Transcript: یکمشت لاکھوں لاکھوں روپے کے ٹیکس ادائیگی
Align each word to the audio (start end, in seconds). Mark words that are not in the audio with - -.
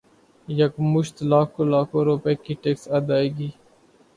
یکمشت 0.47 1.15
لاکھوں 1.29 1.65
لاکھوں 1.71 2.03
روپے 2.09 2.33
کے 2.43 2.53
ٹیکس 2.61 2.83
ادائیگی 2.97 3.49